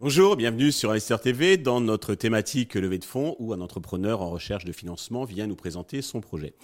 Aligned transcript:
Bonjour, 0.00 0.36
bienvenue 0.36 0.72
sur 0.72 0.90
Investir 0.90 1.20
TV 1.20 1.58
dans 1.58 1.82
notre 1.82 2.14
thématique 2.14 2.74
levée 2.76 2.98
de 2.98 3.04
fonds 3.04 3.36
où 3.38 3.52
un 3.52 3.60
entrepreneur 3.60 4.22
en 4.22 4.30
recherche 4.30 4.64
de 4.64 4.72
financement 4.72 5.24
vient 5.24 5.46
nous 5.46 5.56
présenter 5.56 6.00
son 6.00 6.22
projet. 6.22 6.54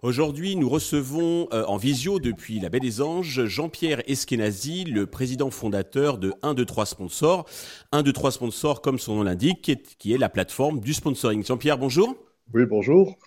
Aujourd'hui, 0.00 0.56
nous 0.56 0.70
recevons 0.70 1.48
euh, 1.52 1.64
en 1.66 1.76
visio 1.76 2.18
depuis 2.20 2.60
la 2.60 2.70
Baie 2.70 2.80
des 2.80 3.02
Anges 3.02 3.44
Jean-Pierre 3.44 4.02
Eskenazi, 4.08 4.84
le 4.84 5.06
président 5.06 5.50
fondateur 5.50 6.16
de 6.16 6.32
1, 6.42 6.54
2, 6.54 6.64
3 6.64 6.86
Sponsors. 6.86 7.44
1, 7.92 8.02
2, 8.02 8.12
3 8.12 8.30
Sponsors, 8.30 8.80
comme 8.80 8.98
son 8.98 9.16
nom 9.16 9.22
l'indique, 9.24 9.72
qui 9.98 10.14
est 10.14 10.18
la 10.18 10.30
plateforme 10.30 10.80
du 10.80 10.94
sponsoring. 10.94 11.44
Jean-Pierre, 11.44 11.76
bonjour. 11.76 12.14
Oui, 12.54 12.64
bonjour. 12.64 13.18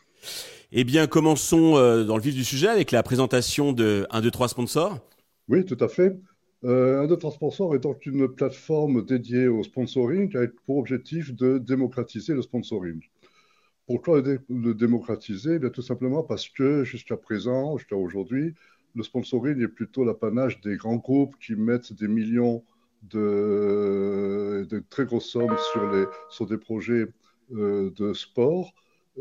Eh 0.71 0.83
bien, 0.83 1.07
commençons 1.07 1.77
euh, 1.77 2.03
dans 2.03 2.15
le 2.15 2.21
vif 2.21 2.35
du 2.35 2.43
sujet 2.43 2.67
avec 2.67 2.91
la 2.91 3.01
présentation 3.01 3.73
de 3.73 4.05
1, 4.11 4.21
2, 4.21 4.31
3 4.31 4.49
Sponsors. 4.49 4.99
Oui, 5.47 5.65
tout 5.65 5.77
à 5.79 5.87
fait. 5.87 6.15
Euh, 6.65 7.01
un 7.01 7.07
de 7.07 7.17
Sponsor 7.17 7.73
est 7.73 7.79
donc 7.79 8.05
une 8.05 8.27
plateforme 8.27 9.05
dédiée 9.05 9.47
au 9.47 9.63
sponsoring 9.63 10.35
avec 10.35 10.51
pour 10.65 10.77
objectif 10.77 11.33
de 11.33 11.57
démocratiser 11.57 12.33
le 12.33 12.41
sponsoring. 12.41 13.01
Pourquoi 13.87 14.21
le, 14.21 14.73
démocratiser? 14.73 15.59
Eh 15.63 15.71
Tout 15.71 15.81
simplement 15.81 16.21
parce 16.21 16.49
que 16.49 16.83
jusqu'à 16.83 17.17
présent, 17.17 17.77
jusqu'à 17.77 17.95
aujourd'hui, 17.95 18.53
le 18.93 19.03
sponsoring 19.03 19.59
est 19.63 19.69
plutôt 19.69 20.03
l'apanage 20.03 20.59
des 20.61 20.75
grands 20.75 20.97
groupes 20.97 21.35
qui 21.39 21.55
mettent 21.55 21.93
des 21.93 22.07
millions 22.07 22.63
de, 23.03 24.67
très 24.89 25.05
grosses 25.05 25.29
sommes 25.29 25.55
sur 26.29 26.45
des 26.45 26.57
projets 26.57 27.07
euh, 27.55 27.89
de 27.95 28.13
sport. 28.13 28.73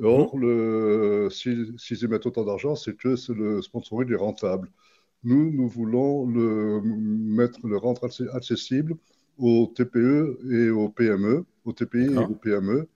Or, 0.02 0.36
mmh. 0.36 1.30
s'ils 1.30 1.74
si, 1.78 2.06
mettent 2.06 2.26
autant 2.26 2.44
d'argent, 2.44 2.74
c'est 2.76 2.96
que 2.96 3.14
le 3.32 3.62
sponsoring 3.62 4.12
est 4.12 4.16
rentable. 4.16 4.70
Nous, 5.24 5.50
nous 5.50 5.68
voulons 5.68 6.26
le, 6.26 6.80
mettre, 6.82 7.66
le 7.66 7.76
rendre 7.76 8.08
accessible 8.32 8.94
aux 9.38 9.72
TPE 9.74 10.38
et 10.50 10.70
aux 10.70 10.88
PME, 10.88 11.44
aux 11.64 11.72
TPI 11.72 12.12
et 12.12 12.18
aux 12.18 12.34
PME, 12.34 12.88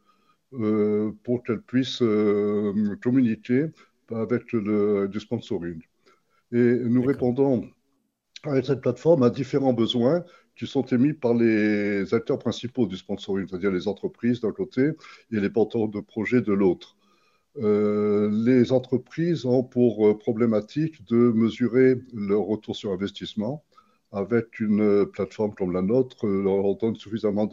euh, 0.55 1.13
pour 1.25 1.43
qu'elles 1.43 1.63
puissent 1.63 2.03
euh, 2.03 2.97
communiquer 3.03 3.67
avec 4.11 4.53
le, 4.53 5.09
du 5.09 5.19
sponsoring. 5.19 5.81
Et 6.53 6.57
nous 6.57 7.03
répondons 7.03 7.69
avec 8.45 8.67
cette 8.67 8.81
plateforme 8.81 9.23
à 9.23 9.31
différents 9.31 9.73
besoins 9.73 10.25
sont 10.67 10.85
émis 10.87 11.13
par 11.13 11.35
les 11.35 12.15
acteurs 12.15 12.39
principaux 12.39 12.87
du 12.87 12.97
sponsoring, 12.97 13.47
c'est-à-dire 13.49 13.71
les 13.71 13.89
entreprises 13.89 14.41
d'un 14.41 14.53
côté 14.53 14.91
et 15.31 15.41
les 15.41 15.51
porteurs 15.51 15.89
de 15.89 16.01
projets 16.01 16.43
de 16.43 16.53
l'autre. 16.53 16.97
Euh, 17.59 18.31
les 18.45 18.73
entreprises 18.73 19.45
ont 19.45 19.63
pour 19.63 20.09
euh, 20.09 20.19
problématique 20.19 21.05
de 21.07 21.17
mesurer 21.17 21.97
leur 22.15 22.43
retour 22.43 22.75
sur 22.77 22.93
investissement. 22.93 23.65
Avec 24.13 24.61
une 24.61 25.07
plateforme 25.07 25.55
comme 25.55 25.73
la 25.73 25.83
nôtre, 25.83 26.27
euh, 26.27 26.43
leur 26.43 26.77
donne 26.77 26.97
suffisamment 26.97 27.49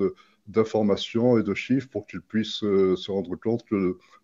d'informations 0.47 1.37
et 1.37 1.43
de 1.43 1.53
chiffres 1.53 1.89
pour 1.89 2.07
qu'ils 2.07 2.21
puissent 2.21 2.59
se 2.59 3.11
rendre 3.11 3.35
compte 3.35 3.63
que 3.65 3.75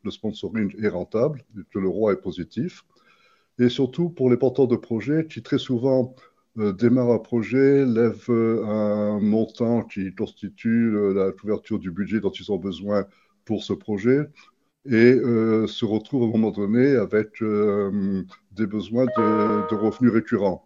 le, 0.03 0.11
sponsoring 0.11 0.73
est 0.83 0.87
rentable, 0.87 1.43
que 1.71 1.79
le 1.79 1.89
roi 1.89 2.13
est 2.13 2.21
positif. 2.21 2.83
Et 3.59 3.69
surtout 3.69 4.09
pour 4.09 4.29
les 4.29 4.37
porteurs 4.37 4.67
de 4.67 4.75
projets 4.75 5.27
qui 5.27 5.41
très 5.41 5.57
souvent 5.57 6.13
démarrent 6.55 7.11
un 7.11 7.19
projet, 7.19 7.85
lèvent 7.85 8.29
un 8.29 9.19
montant 9.19 9.83
qui 9.83 10.13
constitue 10.15 11.13
la 11.13 11.31
couverture 11.31 11.79
du 11.79 11.91
budget 11.91 12.21
dont 12.21 12.31
ils 12.31 12.51
ont 12.51 12.57
besoin 12.57 13.05
pour 13.45 13.63
ce 13.63 13.73
projet, 13.73 14.27
et 14.85 15.15
euh, 15.15 15.67
se 15.67 15.85
retrouve 15.85 16.23
à 16.23 16.25
un 16.25 16.29
moment 16.29 16.51
donné 16.51 16.95
avec 16.95 17.41
euh, 17.41 18.23
des 18.51 18.67
besoins 18.67 19.05
de, 19.05 19.75
revenus 19.75 20.11
récurrents. 20.11 20.65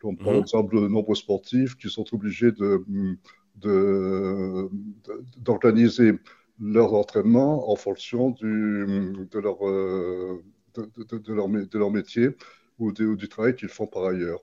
Comme 0.00 0.18
par 0.18 0.34
mhm. 0.34 0.40
exemple 0.40 0.80
de 0.80 0.86
nombreux 0.86 1.14
sportifs 1.14 1.76
qui 1.76 1.88
sont 1.88 2.04
obligés 2.12 2.52
d'organiser 3.56 6.12
de, 6.12 6.18
leurs 6.60 6.92
entraînements 6.92 7.70
en 7.70 7.76
fonction 7.76 8.30
du, 8.30 9.26
de, 9.30 9.38
leur, 9.38 9.66
euh, 9.66 10.42
de, 10.74 11.32
leur, 11.32 11.48
de 11.48 11.78
leur 11.78 11.90
métier 11.90 12.28
ou, 12.78 12.92
du 12.92 13.28
travail 13.28 13.56
qu'ils 13.56 13.68
font 13.68 13.86
par 13.86 14.04
ailleurs. 14.04 14.40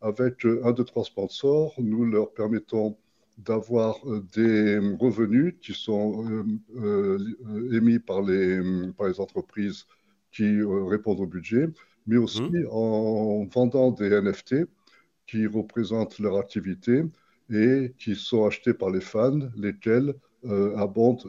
Avec 0.00 0.44
un, 0.44 0.72
deux, 0.72 0.84
trois 0.84 1.04
sponsors, 1.04 1.74
nous 1.78 2.04
leur 2.04 2.32
permettons 2.32 2.96
d'avoir 3.38 3.96
euh, 4.06 4.24
des 4.34 4.78
revenus 4.98 5.54
qui 5.60 5.72
sont 5.72 6.24
euh, 6.28 6.44
euh, 6.76 7.76
émis 7.76 7.98
par 7.98 8.22
les, 8.22 8.60
par 8.96 9.08
les 9.08 9.20
entreprises 9.20 9.86
qui 10.32 10.60
répondent 10.62 11.20
au 11.20 11.26
budget, 11.26 11.68
mais 12.06 12.16
aussi 12.16 12.42
mmh. 12.42 12.68
en 12.70 13.44
vendant 13.46 13.92
des 13.92 14.10
NFT 14.10 14.66
qui 15.26 15.46
représentent 15.46 16.18
leur 16.18 16.36
activité 16.36 17.04
et 17.50 17.94
qui 17.98 18.14
sont 18.14 18.44
achetés 18.44 18.74
par 18.74 18.90
les 18.90 19.00
fans, 19.00 19.38
lesquels 19.56 20.14
abondent 20.76 21.26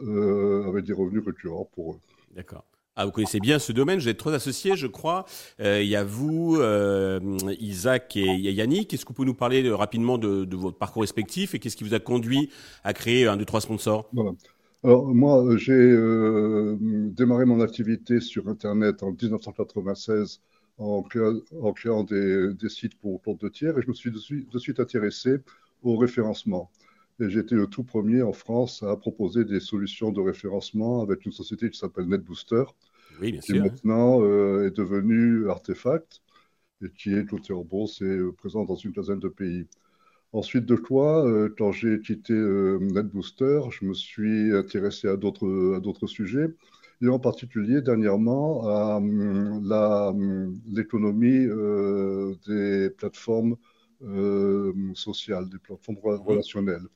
avec 0.68 0.84
des 0.84 0.92
revenus 0.92 1.24
récurrents 1.24 1.68
pour 1.72 1.94
eux. 1.94 1.98
D'accord. 2.36 2.69
Ah, 2.96 3.06
vous 3.06 3.12
connaissez 3.12 3.38
bien 3.38 3.58
ce 3.58 3.72
domaine, 3.72 3.98
vous 4.00 4.08
êtes 4.08 4.18
trois 4.18 4.34
associés, 4.34 4.76
je 4.76 4.88
crois. 4.88 5.24
Euh, 5.60 5.80
il 5.80 5.88
y 5.88 5.96
a 5.96 6.02
vous, 6.02 6.56
euh, 6.58 7.20
Isaac 7.60 8.16
et 8.16 8.26
Yannick. 8.26 8.92
Est-ce 8.92 9.04
que 9.04 9.10
vous 9.10 9.14
pouvez 9.14 9.26
nous 9.26 9.34
parler 9.34 9.70
rapidement 9.70 10.18
de, 10.18 10.46
votre 10.56 10.76
parcours 10.76 11.02
respectif 11.02 11.54
et 11.54 11.60
qu'est-ce 11.60 11.76
qui 11.76 11.84
vous 11.84 11.94
a 11.94 12.00
conduit 12.00 12.50
à 12.82 12.92
créer 12.92 13.26
un, 13.26 13.36
deux, 13.36 13.44
trois 13.44 13.60
sponsors? 13.60 14.08
Voilà. 14.12 14.32
Alors, 14.82 15.06
moi, 15.14 15.56
j'ai 15.56 15.72
euh, 15.72 16.76
démarré 16.80 17.44
mon 17.44 17.60
activité 17.60 18.18
sur 18.18 18.48
Internet 18.48 19.02
en 19.02 19.12
1996 19.12 20.40
en, 20.78 21.02
créant, 21.02 22.04
des, 22.04 22.68
sites 22.68 22.98
pour 22.98 23.22
compte 23.22 23.40
de 23.40 23.48
tiers 23.48 23.78
et 23.78 23.82
je 23.82 23.88
me 23.88 23.92
suis 23.92 24.10
de 24.10 24.58
suite 24.58 24.80
intéressé 24.80 25.36
au 25.82 25.96
référencement. 25.96 26.70
Et 27.20 27.38
été 27.38 27.54
le 27.54 27.66
tout 27.66 27.84
premier 27.84 28.22
en 28.22 28.32
France 28.32 28.82
à 28.82 28.96
proposer 28.96 29.44
des 29.44 29.60
solutions 29.60 30.10
de 30.10 30.22
référencement 30.22 31.02
avec 31.02 31.26
une 31.26 31.32
société 31.32 31.68
qui 31.68 31.78
s'appelle 31.78 32.06
NetBooster, 32.06 32.64
qui 33.42 33.58
maintenant 33.58 34.22
euh, 34.22 34.66
est 34.66 34.70
devenue 34.70 35.50
Artefact 35.50 36.22
et 36.82 36.88
qui 36.88 37.12
est 37.12 37.28
côté 37.28 37.52
en 37.52 37.62
bourse 37.62 38.00
et 38.00 38.06
euh, 38.06 38.32
présent 38.32 38.64
dans 38.64 38.74
une 38.74 38.92
quinzaine 38.92 39.18
de 39.18 39.28
pays. 39.28 39.66
Ensuite 40.32 40.64
de 40.64 40.76
quoi, 40.76 41.26
euh, 41.26 41.54
quand 41.58 41.72
j'ai 41.72 42.00
quitté 42.00 42.32
NetBooster, 42.32 43.60
je 43.70 43.84
me 43.84 43.92
suis 43.92 44.56
intéressé 44.56 45.06
à 45.06 45.16
d'autres 45.16 46.06
sujets, 46.06 46.46
et 47.02 47.08
en 47.08 47.18
particulier 47.18 47.82
dernièrement 47.82 48.66
à 48.66 48.98
l'économie 50.72 51.46
des 52.46 52.88
plateformes 52.96 53.56
sociales, 54.94 55.50
des 55.50 55.58
plateformes 55.58 55.98
relationnelles 55.98 56.88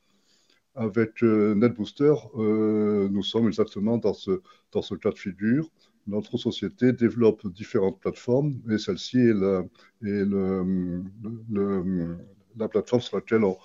avec 0.74 1.22
euh, 1.22 1.54
NetBooster, 1.54 2.14
euh, 2.36 3.08
nous 3.10 3.22
sommes 3.22 3.46
exactement 3.46 3.98
dans 3.98 4.14
ce, 4.14 4.40
dans 4.72 4.82
ce 4.82 4.94
cas 4.94 5.10
de 5.10 5.18
figure. 5.18 5.68
Notre 6.06 6.36
société 6.36 6.92
développe 6.92 7.46
différentes 7.46 8.00
plateformes 8.00 8.60
et 8.70 8.78
celle-ci 8.78 9.18
est, 9.18 9.32
la, 9.32 9.64
le, 10.00 12.16
la 12.56 12.68
plateforme 12.68 13.00
sur 13.00 13.16
laquelle 13.16 13.44
on, 13.44 13.56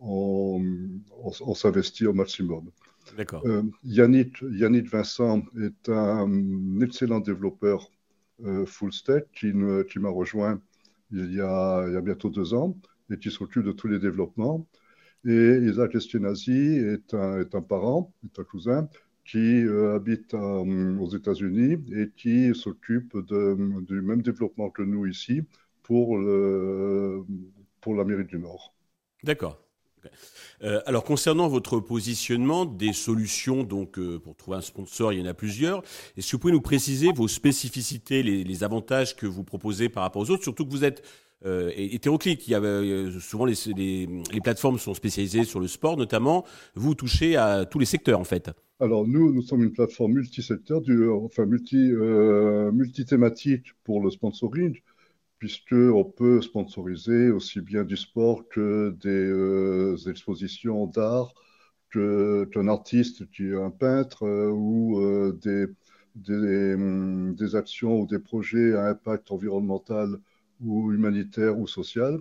on, 0.00 1.54
s'investit 1.54 2.06
au 2.06 2.12
maximum. 2.12 2.70
D'accord. 3.16 3.42
Euh, 3.46 3.62
Yannick, 3.82 4.36
Yannick, 4.52 4.88
Vincent 4.88 5.42
est 5.60 5.88
un 5.88 6.80
excellent 6.80 7.20
développeur 7.20 7.90
full 8.66 8.92
stack 8.92 9.24
qui, 9.32 9.52
qui 9.90 9.98
m'a 9.98 10.10
rejoint 10.10 10.60
il 11.10 11.34
y, 11.34 11.40
a, 11.40 11.84
il 11.88 11.94
y, 11.94 11.96
a, 11.96 12.00
bientôt 12.00 12.28
deux 12.28 12.54
ans 12.54 12.76
et 13.10 13.18
qui 13.18 13.32
s'occupe 13.32 13.64
de 13.64 13.72
tous 13.72 13.88
les 13.88 13.98
développements. 13.98 14.64
Et 15.24 15.58
Isaac 15.62 15.94
Eskenazi 15.94 16.78
est 16.78 17.14
un, 17.14 17.62
parent, 17.62 18.12
est 18.24 18.38
un 18.38 18.44
cousin 18.44 18.88
qui 19.24 19.62
euh, 19.64 19.96
habite 19.96 20.32
euh, 20.32 20.96
aux 20.98 21.14
États-Unis 21.14 21.84
et 21.92 22.10
qui 22.16 22.54
s'occupe 22.54 23.16
du 23.18 24.00
même 24.00 24.22
développement 24.22 24.70
que 24.70 24.82
nous 24.82 25.06
ici 25.06 25.42
pour, 25.82 26.18
pour 27.80 27.94
l'Amérique 27.94 28.28
du 28.28 28.38
Nord. 28.38 28.74
D'accord. 29.24 29.58
Euh, 30.62 30.80
alors 30.86 31.04
concernant 31.04 31.48
votre 31.48 31.80
positionnement 31.80 32.64
des 32.64 32.92
solutions, 32.92 33.62
donc 33.62 33.98
pour 34.18 34.36
trouver 34.36 34.58
un 34.58 34.62
sponsor, 34.62 35.12
il 35.12 35.20
y 35.20 35.22
en 35.22 35.26
a 35.26 35.34
plusieurs. 35.34 35.82
Est-ce 36.16 36.30
que 36.30 36.36
vous 36.36 36.40
pouvez 36.40 36.52
nous 36.52 36.60
préciser 36.60 37.12
vos 37.12 37.28
spécificités, 37.28 38.22
les, 38.22 38.64
avantages 38.64 39.16
que 39.16 39.26
vous 39.26 39.44
proposez 39.44 39.88
par 39.88 40.02
rapport 40.02 40.22
aux 40.22 40.30
autres, 40.30 40.42
surtout 40.42 40.64
que 40.64 40.70
vous 40.70 40.84
êtes 40.84 41.02
euh, 41.44 41.70
hétéroclite. 41.76 42.50
Euh, 42.50 43.20
souvent, 43.20 43.44
les, 43.44 44.08
plateformes 44.42 44.78
sont 44.78 44.94
spécialisées 44.94 45.44
sur 45.44 45.60
le 45.60 45.68
sport, 45.68 45.96
notamment. 45.96 46.44
Vous 46.74 46.94
touchez 46.96 47.36
à 47.36 47.64
tous 47.64 47.78
les 47.78 47.86
secteurs, 47.86 48.18
en 48.18 48.24
fait. 48.24 48.50
Alors, 48.80 49.06
nous, 49.06 49.32
nous 49.32 49.42
sommes 49.42 49.62
une 49.62 49.72
plateforme 49.72 50.14
multisecteur, 50.14 50.80
du, 50.80 51.08
enfin 51.08 51.46
multi, 51.46 51.76
euh, 51.76 52.72
multithématique 52.72 53.72
pour 53.84 54.02
le 54.02 54.10
sponsoring, 54.10 54.80
puisqu'on 55.38 56.04
peut 56.04 56.42
sponsoriser 56.42 57.30
aussi 57.30 57.60
bien 57.60 57.84
du 57.84 57.96
sport 57.96 58.48
que 58.48 58.96
des 59.00 60.10
expositions 60.10 60.86
d'art, 60.86 61.34
qu'un 61.92 62.68
artiste 62.68 63.30
qui 63.30 63.52
un 63.54 63.70
peintre 63.70 64.28
ou 64.50 65.00
des, 65.40 65.68
actions 67.54 68.00
ou 68.00 68.06
des 68.06 68.18
projets 68.18 68.74
à 68.74 68.86
impact 68.86 69.30
environnemental 69.30 70.18
ou 70.60 70.92
humanitaire 70.92 71.58
ou 71.58 71.66
social. 71.66 72.20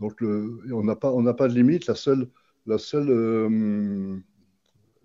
Donc, 0.00 0.22
on 0.22 0.82
n'a 0.84 0.96
pas, 0.96 1.12
pas 1.34 1.48
de 1.48 1.54
limite. 1.54 1.86
La 1.86 1.94
seule, 1.94 2.28
la 2.66 2.78
seule, 2.78 3.08
euh, 3.10 4.16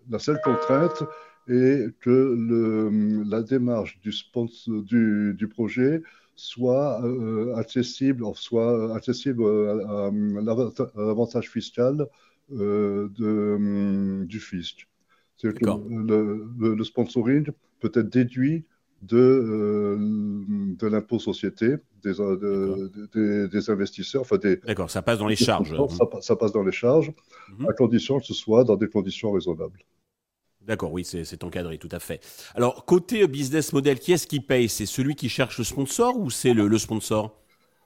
la 0.09 0.19
seule 0.19 0.39
contrainte 0.43 1.03
est 1.47 1.93
que 1.99 2.09
le, 2.09 3.23
la 3.23 3.41
démarche 3.41 3.99
du, 4.01 4.11
sponsor, 4.11 4.81
du, 4.83 5.33
du 5.37 5.47
projet 5.47 6.01
soit 6.35 7.03
euh, 7.03 7.55
accessible, 7.55 8.25
soit 8.33 8.95
accessible 8.95 9.43
à, 9.43 10.11
l'avantage 10.41 11.49
fiscal 11.49 12.07
euh, 12.51 13.09
de, 13.17 14.25
du 14.25 14.39
fisc. 14.39 14.87
Le, 15.43 16.75
le, 16.75 16.83
sponsoring 16.83 17.47
peut 17.79 17.91
être 17.95 18.09
déduit 18.09 18.65
de, 19.01 19.17
euh, 19.17 19.97
de 20.77 20.87
l'impôt 20.87 21.19
société 21.19 21.75
des, 22.03 22.13
des, 23.13 23.47
des, 23.47 23.69
investisseurs. 23.69 24.21
Enfin 24.21 24.37
D'accord, 24.65 24.89
ça 24.89 25.01
passe 25.01 25.17
dans 25.17 25.27
les 25.27 25.35
charges. 25.35 25.75
Ça, 26.21 26.35
passe 26.35 26.51
dans 26.51 26.63
les 26.63 26.71
charges, 26.71 27.11
mhm. 27.57 27.69
à 27.69 27.73
condition 27.73 28.19
que 28.19 28.25
ce 28.25 28.33
soit 28.33 28.63
dans 28.63 28.75
des 28.75 28.87
conditions 28.87 29.31
raisonnables. 29.31 29.79
D'accord, 30.61 30.91
oui, 30.91 31.03
c'est 31.03 31.43
encadré, 31.43 31.79
tout 31.79 31.89
à 31.91 31.99
fait. 31.99 32.21
Alors, 32.53 32.85
côté 32.85 33.27
business 33.27 33.73
model, 33.73 33.99
qui 33.99 34.13
est-ce 34.13 34.27
qui 34.27 34.39
paye? 34.39 34.69
C'est 34.69 34.85
celui 34.85 35.15
qui 35.15 35.27
cherche 35.27 35.57
le 35.57 35.63
sponsor 35.63 36.19
ou 36.19 36.29
c'est 36.29 36.53
le, 36.53 36.77
sponsor? 36.77 37.35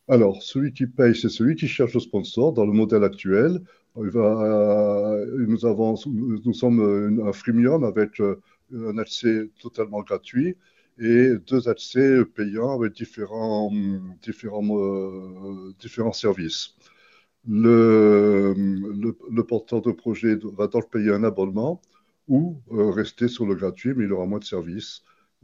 Alors, 0.09 0.43
celui 0.43 0.73
qui 0.73 0.85
paye, 0.85 1.15
c'est 1.15 1.29
celui 1.29 1.55
qui 1.55 1.69
cherche 1.69 1.93
le 1.93 2.01
sponsor 2.01 2.51
dans 2.51 2.65
le 2.65 2.73
modèle 2.73 3.05
actuel. 3.05 3.61
Euh, 3.97 5.45
nous, 5.47 5.65
avons, 5.65 5.95
nous 6.05 6.53
sommes 6.53 7.21
un 7.25 7.31
freemium 7.31 7.85
avec 7.85 8.19
euh, 8.19 8.41
un 8.73 8.97
accès 8.97 9.49
totalement 9.61 10.01
gratuit 10.01 10.57
et 10.99 11.33
deux 11.47 11.67
accès 11.67 12.23
payants 12.25 12.79
avec 12.79 12.93
différents, 12.93 13.71
différents, 14.21 14.63
euh, 14.77 15.73
différents 15.79 16.13
services. 16.13 16.75
Le, 17.47 18.53
le, 18.57 19.15
le, 19.29 19.43
porteur 19.43 19.81
de 19.81 19.91
projet 19.91 20.35
va 20.57 20.67
donc 20.67 20.89
payer 20.89 21.11
un 21.11 21.23
abonnement 21.23 21.79
ou 22.27 22.57
euh, 22.71 22.89
rester 22.89 23.27
sur 23.27 23.45
le 23.45 23.53
gratuit, 23.53 23.93
mais 23.95 24.05
il 24.05 24.13
aura 24.13 24.25
moins 24.25 24.39
de 24.39 24.45
services. 24.45 25.03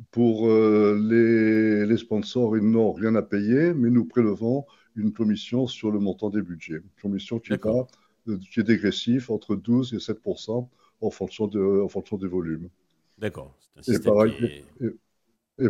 Pour 0.09 0.49
euh, 0.49 0.97
les, 0.99 1.85
les, 1.85 1.97
sponsors, 1.97 2.57
ils 2.57 2.63
n'ont 2.63 2.91
rien 2.91 3.13
à 3.13 3.21
payer, 3.21 3.73
mais 3.75 3.91
nous 3.91 4.05
prélevons 4.05 4.65
une 4.95 5.13
commission 5.13 5.67
sur 5.67 5.91
le 5.91 5.99
montant 5.99 6.31
des 6.31 6.41
budgets. 6.41 6.77
Une 6.77 7.01
commission 7.01 7.39
qui, 7.39 7.53
va, 7.53 7.87
qui 8.51 8.59
est 8.59 8.63
dégressive 8.63 9.29
entre 9.29 9.55
12 9.55 9.93
et 9.93 9.99
7 9.99 10.17
en 11.01 11.09
fonction, 11.11 11.47
de, 11.47 11.81
en 11.81 11.87
fonction 11.87 12.17
des 12.17 12.27
volumes. 12.27 12.69
D'accord. 13.19 13.55
Et, 13.87 13.99
par, 13.99 14.25
et, 14.25 14.63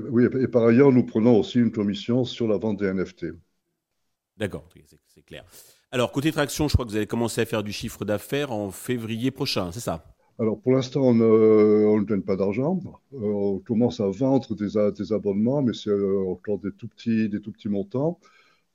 oui, 0.09 0.25
et 0.39 0.47
par 0.47 0.65
ailleurs, 0.65 0.91
nous 0.91 1.05
prenons 1.05 1.39
aussi 1.39 1.59
une 1.59 1.71
commission 1.71 2.23
sur 2.23 2.47
la 2.47 2.57
vente 2.57 2.79
des 2.79 2.88
NFT. 2.88 3.27
D'accord, 4.38 4.67
c'est 5.07 5.25
clair. 5.25 5.45
Alors, 5.91 6.11
côté 6.11 6.31
traction, 6.31 6.67
je 6.67 6.73
crois 6.73 6.85
que 6.85 6.91
vous 6.91 6.97
allez 6.97 7.07
commencer 7.07 7.41
à 7.41 7.45
faire 7.45 7.63
du 7.63 7.73
chiffre 7.73 8.05
d'affaires 8.05 8.51
en 8.51 8.71
février 8.71 9.29
prochain, 9.29 9.71
c'est 9.71 9.81
ça? 9.81 10.05
Alors 10.39 10.59
pour 10.59 10.71
l'instant, 10.71 11.01
on, 11.01 11.13
ne 11.13 12.03
gagne 12.03 12.21
pas 12.21 12.35
d'argent. 12.35 12.79
Euh, 13.13 13.17
on 13.19 13.59
commence 13.59 13.99
à 13.99 14.07
vendre 14.07 14.55
des, 14.55 14.69
des 14.97 15.13
abonnements, 15.13 15.61
mais 15.61 15.73
c'est 15.73 15.91
euh, 15.91 16.25
encore 16.27 16.57
des 16.57 16.71
tout, 16.71 16.87
petits, 16.87 17.29
des 17.29 17.41
tout 17.41 17.51
petits 17.51 17.69
montants. 17.69 18.19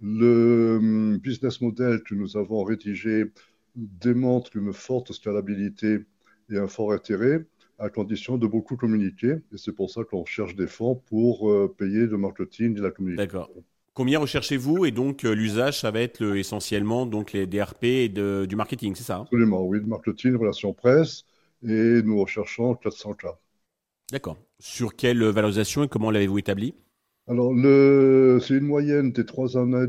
Le 0.01 0.77
hum, 0.79 1.19
business 1.19 1.61
model 1.61 2.03
que 2.05 2.15
nous 2.15 2.37
avons 2.37 2.63
rédigé 2.63 3.33
démontre 3.75 4.57
une 4.57 4.73
forte 4.73 5.13
scalabilité 5.13 6.05
et 6.51 6.59
un 6.59 6.69
fort 6.69 6.93
intérêt 6.93 7.45
à 7.79 7.91
condition 7.91 8.39
de 8.39 8.47
beaucoup 8.47 8.77
communiquer. 8.77 9.37
Et 9.53 9.57
c'est 9.57 9.73
pour 9.73 9.91
ça 9.91 10.05
qu'on 10.05 10.25
cherche 10.25 10.55
des 10.55 10.67
fonds 10.67 10.97
pour 11.07 11.51
euh, 11.51 11.75
payer 11.77 12.07
le 12.07 12.17
marketing 12.17 12.77
et 12.79 12.81
la 12.81 12.91
communication. 12.91 13.39
D'accord. 13.39 13.51
Combien 13.95 14.19
recherchez-vous 14.19 14.85
Et 14.85 14.91
donc, 14.91 15.23
l'usage, 15.23 15.81
ça 15.81 15.91
va 15.91 16.01
être 16.01 16.23
essentiellement 16.37 17.07
donc, 17.07 17.33
les 17.33 17.47
DRP 17.47 17.85
et 17.85 18.09
du 18.09 18.55
marketing, 18.55 18.95
c'est 18.95 19.05
ça 19.05 19.17
hein? 19.17 19.23
Absolument, 19.23 19.65
oui, 19.65 19.79
le 19.81 19.87
marketing, 19.87 20.37
relations 20.37 20.75
presse, 20.75 21.25
et 21.67 22.03
nous 22.03 22.21
recherchons 22.21 22.75
400 22.75 23.15
cas. 23.15 23.39
D'accord. 24.13 24.37
Sur 24.59 24.97
quelle 24.97 25.25
valorisation 25.25 25.85
et 25.85 25.89
comment 25.89 26.11
l'avez-vous 26.11 26.39
établi? 26.39 26.75
Alors, 27.29 27.53
c'est 28.43 28.55
une 28.55 28.67
moyenne 28.67 29.13
des 29.13 29.25
trois 29.25 29.57
années, 29.57 29.87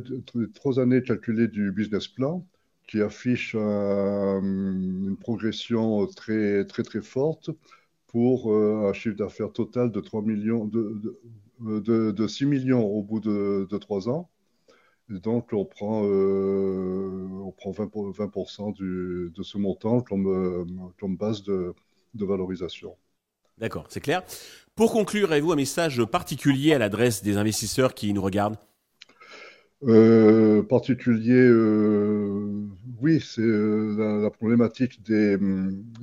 trois 0.56 0.80
années 0.80 1.04
calculées 1.04 1.48
du 1.48 1.72
business 1.72 2.07
plan 2.07 2.45
qui 2.88 3.01
affiche 3.01 3.54
une 3.54 5.18
progression 5.19 6.07
très, 6.07 6.66
très, 6.66 6.84
très 6.84 7.01
forte 7.01 7.51
pour 8.07 8.51
euh, 8.51 8.89
un 8.89 8.94
chiffre 8.94 9.16
d'affaires 9.16 9.51
total 9.51 9.92
de 9.92 10.00
3 10.00 10.22
millions, 10.22 10.66
de, 10.66 11.19
de, 11.60 12.12
de, 12.12 12.28
6 12.28 12.45
millions 12.45 12.86
au 12.86 13.04
bout 13.04 13.19
de, 13.19 13.68
de 13.69 13.78
3 13.78 14.10
ans. 14.10 14.30
Et 15.13 15.19
donc, 15.19 15.50
on 15.54 15.66
prend, 15.66 16.04
euh, 16.06 17.28
on 17.44 17.51
prend 17.51 17.72
20%, 17.72 18.13
20 18.13 18.72
du, 18.72 19.31
de 19.36 19.44
ce 19.44 19.57
montant 19.57 20.01
comme, 20.01 20.28
euh, 20.28 20.66
comme 21.00 21.16
base 21.16 21.44
de 21.44 21.74
valorisation. 22.13 22.95
D'accord, 23.57 23.88
c'est 23.90 24.01
clair. 24.01 24.24
Pour 24.75 24.92
conclure, 24.92 25.31
avez-vous 25.31 25.51
un 25.51 25.56
message 25.56 26.04
particulier 26.06 26.74
à 26.74 26.78
l'adresse 26.78 27.24
des 27.24 27.38
investisseurs 27.38 27.94
qui 27.94 28.13
nous 28.13 28.22
regardent? 28.22 28.57
Euh, 29.83 30.63
particulier, 30.63 31.33
euh, 31.35 32.68
oui, 33.00 33.19
c'est 33.21 33.41
euh, 33.41 34.21
la, 34.24 34.31
problématique 34.31 35.03
des, 35.03 35.38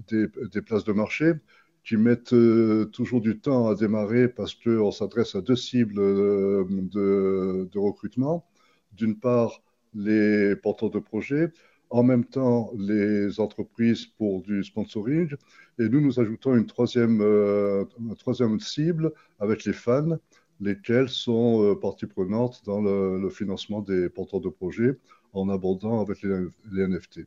des, 0.08 0.62
places 0.62 0.84
de 0.84 0.92
marché 0.92 1.32
qui 1.82 1.96
mettent 1.96 2.34
toujours 2.92 3.20
du 3.20 3.40
temps 3.40 3.68
à 3.68 3.74
démarrer 3.74 4.28
parce 4.28 4.54
qu'on 4.54 4.90
s'adresse 4.92 5.34
à 5.34 5.40
deux 5.40 5.56
cibles 5.56 5.96
de, 5.96 7.78
recrutement. 7.78 8.46
D'une 8.92 9.18
part 9.18 9.60
les 9.94 10.54
porteurs 10.56 10.90
de 10.90 11.00
projets, 11.00 11.50
en 11.90 12.02
même 12.04 12.24
temps 12.24 12.70
les 12.78 13.40
entreprises 13.40 14.06
pour 14.06 14.42
du 14.42 14.62
sponsoring, 14.62 15.34
et 15.80 15.88
nous 15.88 16.00
nous 16.00 16.20
ajoutons 16.20 16.54
une 16.56 16.66
troisième 16.66 18.60
cible 18.60 19.12
avec 19.40 19.64
les 19.64 19.72
fans, 19.72 20.18
lesquels 20.60 21.08
sont 21.08 21.62
euh, 21.62 21.74
partie 21.74 22.06
prenante 22.06 22.62
dans 22.64 22.80
le, 22.80 23.28
financement 23.30 23.80
des 23.80 24.08
porteurs 24.08 24.40
de 24.40 24.48
projets 24.48 24.98
en 25.32 25.48
abordant 25.48 26.00
avec 26.00 26.22
les, 26.22 26.46
NFT. 26.72 27.20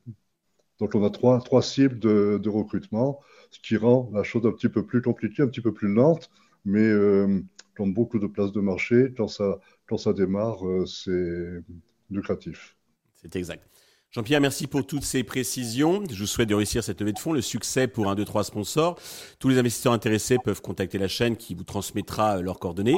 Donc 0.79 0.95
on 0.95 1.03
a 1.03 1.09
trois, 1.09 1.61
cibles 1.61 1.99
de, 1.99 2.49
recrutement, 2.49 3.19
ce 3.51 3.59
qui 3.59 3.77
rend 3.77 4.09
la 4.13 4.23
chose 4.23 4.45
un 4.45 4.51
petit 4.51 4.69
peu 4.69 4.85
plus 4.85 5.01
compliquée, 5.01 5.43
un 5.43 5.47
petit 5.47 5.61
peu 5.61 5.73
plus 5.73 5.91
lente, 5.91 6.29
mais 6.65 6.79
euh, 6.79 7.41
comme 7.75 7.93
beaucoup 7.93 8.19
de 8.19 8.27
places 8.27 8.51
de 8.51 8.61
marché, 8.61 9.13
quand 9.15 9.27
ça, 9.27 9.59
quand 9.87 9.97
ça 9.97 10.13
démarre, 10.13 10.65
euh, 10.67 10.85
c'est 10.85 11.63
lucratif. 12.09 12.75
C'est 13.15 13.35
exact. 13.35 13.67
Jean-Pierre, 14.11 14.39
merci 14.39 14.67
pour 14.67 14.87
toutes 14.87 15.03
ces 15.03 15.23
précisions. 15.23 16.01
Je 16.09 16.19
vous 16.19 16.27
souhaite 16.27 16.49
de 16.49 16.55
réussir 16.55 16.83
cette 16.83 17.01
levée 17.01 17.11
de 17.11 17.19
fonds, 17.19 17.33
le 17.33 17.41
succès 17.41 17.87
pour 17.87 18.09
un, 18.09 18.15
deux, 18.15 18.25
trois 18.25 18.43
sponsors. 18.43 18.97
Tous 19.39 19.49
les 19.49 19.57
investisseurs 19.57 19.93
intéressés 19.93 20.37
peuvent 20.43 20.61
contacter 20.61 20.97
la 20.97 21.07
chaîne 21.07 21.35
qui 21.35 21.53
vous 21.53 21.65
transmettra 21.65 22.41
leurs 22.41 22.59
coordonnées. 22.59 22.97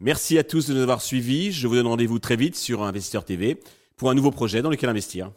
Merci 0.00 0.38
à 0.38 0.44
tous 0.44 0.66
de 0.68 0.74
nous 0.74 0.82
avoir 0.82 1.00
suivis. 1.00 1.50
Je 1.50 1.66
vous 1.66 1.74
donne 1.76 1.86
rendez-vous 1.86 2.18
très 2.18 2.36
vite 2.36 2.56
sur 2.56 2.82
Investisseur 2.82 3.24
TV 3.24 3.58
pour 3.96 4.10
un 4.10 4.14
nouveau 4.14 4.30
projet 4.30 4.60
dans 4.60 4.70
lequel 4.70 4.90
investir. 4.90 5.30